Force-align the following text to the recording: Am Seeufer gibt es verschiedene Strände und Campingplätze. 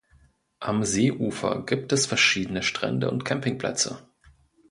Am 0.59 0.83
Seeufer 0.83 1.63
gibt 1.63 1.91
es 1.91 2.07
verschiedene 2.07 2.63
Strände 2.63 3.11
und 3.11 3.23
Campingplätze. 3.23 3.99